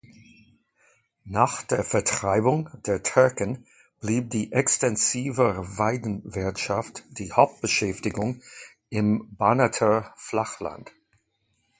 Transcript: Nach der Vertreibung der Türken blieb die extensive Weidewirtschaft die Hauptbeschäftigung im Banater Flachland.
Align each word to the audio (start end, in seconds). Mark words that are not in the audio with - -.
Nach 1.25 1.61
der 1.61 1.83
Vertreibung 1.83 2.71
der 2.87 3.03
Türken 3.03 3.67
blieb 3.99 4.31
die 4.31 4.51
extensive 4.51 5.59
Weidewirtschaft 5.77 7.03
die 7.11 7.31
Hauptbeschäftigung 7.31 8.41
im 8.89 9.27
Banater 9.37 10.11
Flachland. 10.17 10.91